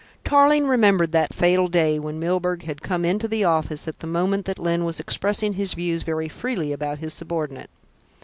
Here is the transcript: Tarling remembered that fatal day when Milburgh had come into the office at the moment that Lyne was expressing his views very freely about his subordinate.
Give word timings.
Tarling 0.23 0.65
remembered 0.65 1.11
that 1.11 1.31
fatal 1.31 1.67
day 1.67 1.99
when 1.99 2.17
Milburgh 2.19 2.63
had 2.63 2.81
come 2.81 3.05
into 3.05 3.27
the 3.27 3.43
office 3.43 3.87
at 3.87 3.99
the 3.99 4.07
moment 4.07 4.45
that 4.45 4.57
Lyne 4.57 4.83
was 4.83 4.99
expressing 4.99 5.53
his 5.53 5.75
views 5.75 6.01
very 6.01 6.27
freely 6.27 6.73
about 6.73 6.97
his 6.97 7.13
subordinate. 7.13 7.69